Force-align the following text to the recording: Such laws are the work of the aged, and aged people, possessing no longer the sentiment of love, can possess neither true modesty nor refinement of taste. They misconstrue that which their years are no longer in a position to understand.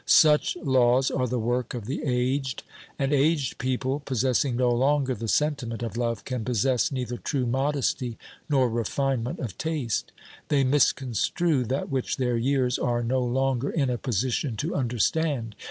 Such 0.07 0.57
laws 0.57 1.11
are 1.11 1.27
the 1.27 1.37
work 1.37 1.75
of 1.75 1.85
the 1.85 2.01
aged, 2.03 2.63
and 2.97 3.13
aged 3.13 3.59
people, 3.59 3.99
possessing 3.99 4.55
no 4.55 4.71
longer 4.71 5.13
the 5.13 5.27
sentiment 5.27 5.83
of 5.83 5.95
love, 5.95 6.25
can 6.25 6.43
possess 6.43 6.91
neither 6.91 7.17
true 7.17 7.45
modesty 7.45 8.17
nor 8.49 8.67
refinement 8.67 9.37
of 9.37 9.59
taste. 9.59 10.11
They 10.47 10.63
misconstrue 10.63 11.65
that 11.65 11.91
which 11.91 12.17
their 12.17 12.35
years 12.35 12.79
are 12.79 13.03
no 13.03 13.21
longer 13.21 13.69
in 13.69 13.91
a 13.91 13.99
position 13.99 14.55
to 14.55 14.73
understand. 14.73 15.53